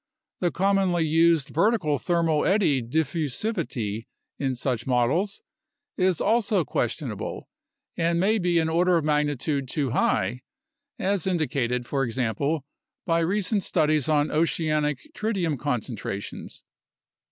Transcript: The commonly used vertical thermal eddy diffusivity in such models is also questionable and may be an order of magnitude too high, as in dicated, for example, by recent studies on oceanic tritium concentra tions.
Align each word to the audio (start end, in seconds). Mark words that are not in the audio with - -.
The 0.39 0.49
commonly 0.49 1.05
used 1.05 1.49
vertical 1.49 1.99
thermal 1.99 2.43
eddy 2.43 2.81
diffusivity 2.81 4.07
in 4.39 4.55
such 4.55 4.87
models 4.87 5.43
is 5.95 6.19
also 6.19 6.65
questionable 6.65 7.47
and 7.95 8.19
may 8.19 8.39
be 8.39 8.57
an 8.57 8.67
order 8.67 8.97
of 8.97 9.05
magnitude 9.05 9.67
too 9.69 9.91
high, 9.91 10.41
as 10.97 11.27
in 11.27 11.37
dicated, 11.37 11.85
for 11.85 12.03
example, 12.03 12.65
by 13.05 13.19
recent 13.19 13.61
studies 13.61 14.09
on 14.09 14.31
oceanic 14.31 15.07
tritium 15.13 15.55
concentra 15.55 16.19
tions. 16.19 16.63